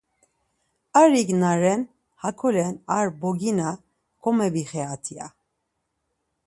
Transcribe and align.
Arik 1.01 1.29
na 1.41 1.51
ren, 1.61 1.81
Hakolen 2.23 2.75
ar 2.97 3.07
bogina 3.21 3.69
komebixirat 4.23 5.03
ya. 5.17 5.27